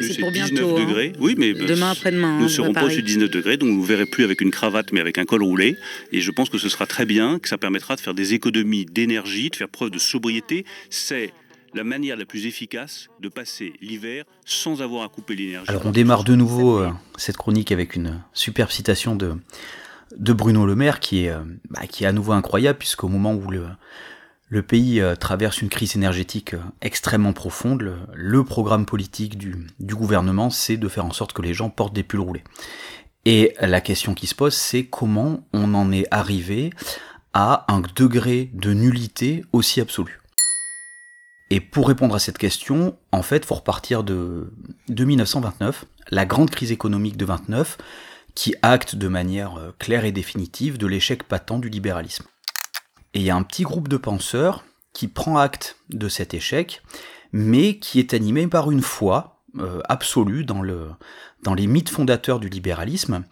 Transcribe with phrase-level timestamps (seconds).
[0.00, 0.80] c'est pour 19 bientôt, hein.
[0.80, 1.12] degrés.
[1.18, 2.38] Oui, mais Demain après-demain.
[2.38, 4.92] nous hein, serons pas de 19 degrés, donc vous ne verrez plus avec une cravate,
[4.92, 5.76] mais avec un col roulé.
[6.12, 8.86] Et je pense que ce sera très bien, que ça permettra de faire des économies
[8.86, 10.64] d'énergie, de faire preuve de sobriété.
[10.90, 11.32] C'est
[11.74, 15.70] la manière la plus efficace de passer l'hiver sans avoir à couper l'énergie.
[15.70, 19.34] Alors on démarre de nouveau euh, cette chronique avec une superbe citation de,
[20.16, 21.40] de Bruno Le Maire qui est, euh,
[21.70, 23.64] bah, qui est à nouveau incroyable puisqu'au moment où le,
[24.52, 30.50] le pays euh, traverse une crise énergétique euh, extrêmement profonde, le, programme politique du, gouvernement
[30.50, 32.44] c'est de faire en sorte que les gens portent des pulls roulés.
[33.24, 36.68] Et la question qui se pose c'est comment on en est arrivé
[37.32, 40.20] à un degré de nullité aussi absolu.
[41.48, 44.52] Et pour répondre à cette question, en fait, faut repartir de,
[44.88, 47.78] de 1929, la grande crise économique de 29,
[48.34, 52.26] qui acte de manière euh, claire et définitive de l'échec patent du libéralisme.
[53.14, 56.82] Et il y a un petit groupe de penseurs qui prend acte de cet échec,
[57.32, 60.88] mais qui est animé par une foi euh, absolue dans, le,
[61.42, 63.24] dans les mythes fondateurs du libéralisme,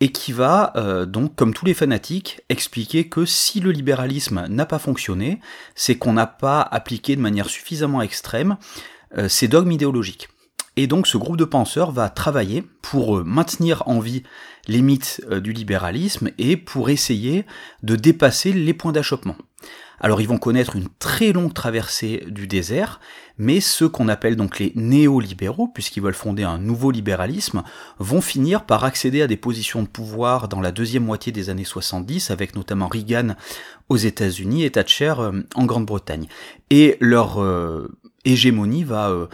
[0.00, 4.66] et qui va euh, donc, comme tous les fanatiques, expliquer que si le libéralisme n'a
[4.66, 5.40] pas fonctionné,
[5.74, 8.56] c'est qu'on n'a pas appliqué de manière suffisamment extrême
[9.18, 10.28] euh, dogmes idéologiques.
[10.80, 14.22] Et donc ce groupe de penseurs va travailler pour euh, maintenir en vie
[14.66, 17.44] les mythes euh, du libéralisme et pour essayer
[17.82, 19.36] de dépasser les points d'achoppement.
[20.00, 22.98] Alors ils vont connaître une très longue traversée du désert,
[23.36, 27.62] mais ceux qu'on appelle donc les néolibéraux, puisqu'ils veulent fonder un nouveau libéralisme,
[27.98, 31.64] vont finir par accéder à des positions de pouvoir dans la deuxième moitié des années
[31.64, 33.34] 70, avec notamment Reagan
[33.90, 36.26] aux États-Unis et Thatcher euh, en Grande-Bretagne.
[36.70, 37.44] Et leur
[38.24, 39.28] hégémonie va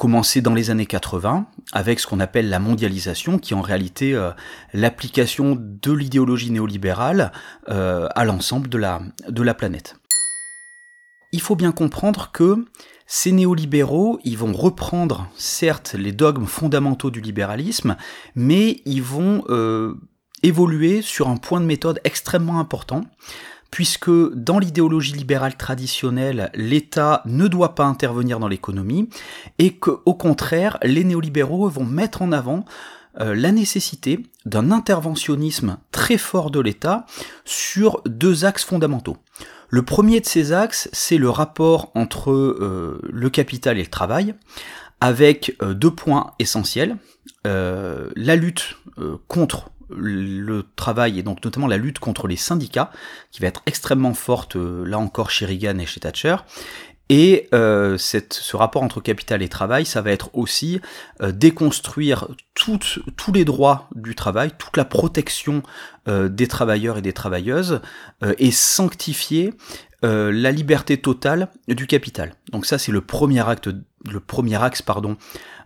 [0.00, 4.14] commencer dans les années 80 avec ce qu'on appelle la mondialisation, qui est en réalité
[4.14, 4.30] euh,
[4.72, 7.32] l'application de l'idéologie néolibérale
[7.68, 9.96] euh, à l'ensemble de la, de la planète.
[11.32, 12.64] Il faut bien comprendre que
[13.06, 17.98] ces néolibéraux, ils vont reprendre certes les dogmes fondamentaux du libéralisme,
[18.34, 19.92] mais ils vont euh,
[20.42, 23.02] évoluer sur un point de méthode extrêmement important,
[23.70, 29.08] puisque dans l'idéologie libérale traditionnelle, l'État ne doit pas intervenir dans l'économie,
[29.58, 32.64] et qu'au contraire, les néolibéraux vont mettre en avant
[33.20, 37.06] euh, la nécessité d'un interventionnisme très fort de l'État
[37.44, 39.16] sur deux axes fondamentaux.
[39.68, 44.34] Le premier de ces axes, c'est le rapport entre euh, le capital et le travail,
[45.00, 46.96] avec euh, deux points essentiels.
[47.44, 48.76] La lutte
[49.26, 52.90] contre le travail et donc notamment la lutte contre les syndicats,
[53.30, 56.36] qui va être extrêmement forte euh, là encore chez Reagan et chez Thatcher.
[57.12, 60.80] Et euh, ce rapport entre capital et travail, ça va être aussi
[61.20, 65.62] euh, déconstruire tous les droits du travail, toute la protection
[66.06, 67.80] des travailleurs et des travailleuses,
[68.38, 69.54] et sanctifier
[70.02, 72.34] la liberté totale du capital.
[72.50, 73.70] Donc ça, c'est le premier acte,
[74.10, 75.16] le premier axe, pardon,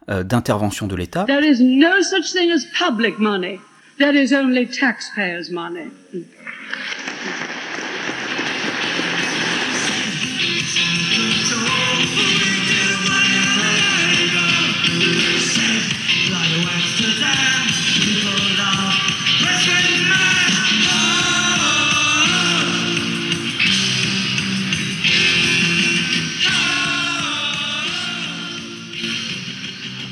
[0.08, 1.24] d'intervention de l'État.
[1.24, 3.58] There is no such thing as public money.
[3.96, 5.90] There is only taxpayers' money.
[6.12, 6.24] Mm.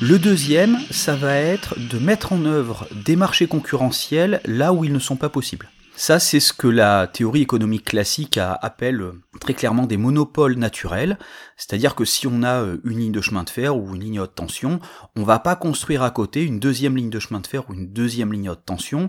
[0.05, 4.93] Le deuxième, ça va être de mettre en œuvre des marchés concurrentiels là où ils
[4.93, 5.71] ne sont pas possibles.
[5.95, 11.19] Ça, c'est ce que la théorie économique classique appelle très clairement des monopoles naturels.
[11.57, 14.19] C'est-à-dire que si on a euh, une ligne de chemin de fer ou une ligne
[14.19, 14.81] haute tension,
[15.15, 17.93] on va pas construire à côté une deuxième ligne de chemin de fer ou une
[17.93, 19.09] deuxième ligne haute tension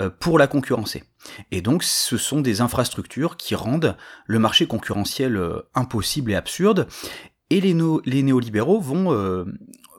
[0.00, 1.04] euh, pour la concurrencer.
[1.52, 6.88] Et donc, ce sont des infrastructures qui rendent le marché concurrentiel euh, impossible et absurde.
[7.50, 7.74] Et les,
[8.22, 9.12] néolibéraux vont,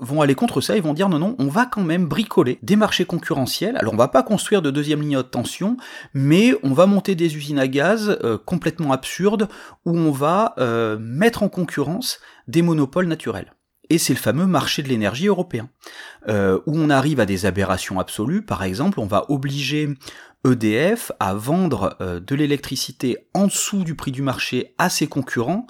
[0.03, 2.75] vont aller contre ça, ils vont dire non, non, on va quand même bricoler des
[2.75, 3.77] marchés concurrentiels.
[3.77, 5.77] Alors on va pas construire de deuxième ligne haute tension,
[6.13, 9.47] mais on va monter des usines à gaz euh, complètement absurdes
[9.85, 13.53] où on va euh, mettre en concurrence des monopoles naturels.
[13.89, 15.69] Et c'est le fameux marché de l'énergie européen,
[16.29, 18.41] euh, où on arrive à des aberrations absolues.
[18.41, 19.89] Par exemple, on va obliger
[20.45, 25.67] EDF à vendre de l'électricité en dessous du prix du marché à ses concurrents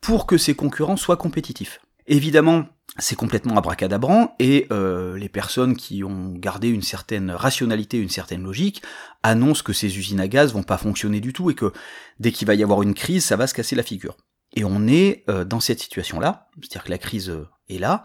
[0.00, 1.80] pour que ses concurrents soient compétitifs.
[2.10, 2.66] Évidemment,
[2.98, 8.42] c'est complètement abracadabrant et euh, les personnes qui ont gardé une certaine rationalité, une certaine
[8.42, 8.82] logique,
[9.22, 11.72] annoncent que ces usines à gaz vont pas fonctionner du tout et que
[12.18, 14.16] dès qu'il va y avoir une crise, ça va se casser la figure.
[14.56, 18.02] Et on est euh, dans cette situation-là, c'est-à-dire que la crise euh, est là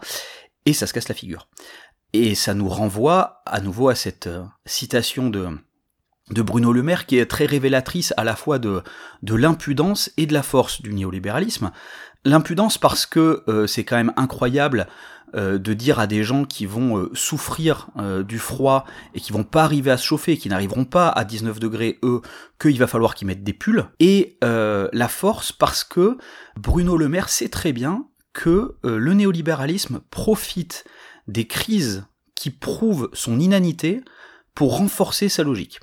[0.66, 1.48] et ça se casse la figure.
[2.12, 5.48] Et ça nous renvoie à nouveau à cette euh, citation de
[6.30, 8.82] de Bruno Le Maire qui est très révélatrice à la fois de,
[9.22, 11.70] de l'impudence et de la force du néolibéralisme.
[12.24, 14.88] L'impudence parce que euh, c'est quand même incroyable
[15.34, 17.88] euh, de dire à des gens qui vont euh, souffrir
[18.26, 18.84] du froid
[19.14, 22.22] et qui vont pas arriver à se chauffer, qui n'arriveront pas à 19 degrés eux,
[22.60, 23.86] qu'il va falloir qu'ils mettent des pulls.
[24.00, 26.18] Et la force parce que
[26.56, 30.84] Bruno Le Maire sait très bien que le néolibéralisme profite
[31.28, 34.02] des crises qui prouvent son inanité
[34.54, 35.80] pour renforcer sa logique.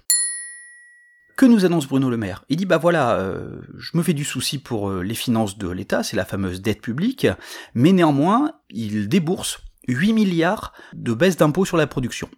[1.43, 2.45] Que nous annonce Bruno Le Maire?
[2.47, 5.67] Il dit bah voilà, euh, je me fais du souci pour euh, les finances de
[5.67, 7.27] l'État, c'est la fameuse dette publique,
[7.73, 9.59] mais néanmoins, il débourse
[9.89, 12.29] 8 milliards de baisse d'impôts sur la production.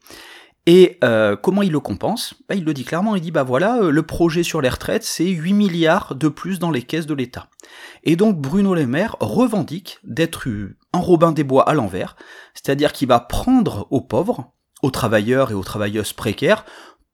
[0.66, 2.34] Et euh, comment il le compense?
[2.50, 5.28] Bah, Il le dit clairement, il dit bah voilà, le projet sur les retraites, c'est
[5.28, 7.50] 8 milliards de plus dans les caisses de l'État.
[8.06, 10.48] Et donc Bruno Le Maire revendique d'être
[10.94, 12.16] un Robin des Bois à l'envers,
[12.56, 14.52] c'est-à-dire qu'il va prendre aux pauvres,
[14.82, 16.66] aux travailleurs et aux travailleuses précaires,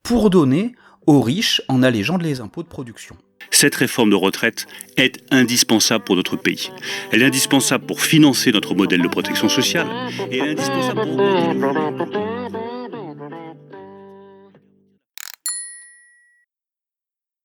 [0.03, 0.73] pour donner
[1.07, 3.15] aux riches en allégeant les impôts de production.
[3.49, 4.67] Cette réforme de retraite
[4.97, 6.71] est indispensable pour notre pays.
[7.11, 9.87] Elle est indispensable pour financer notre modèle de protection sociale
[10.29, 12.60] et elle est indispensable pour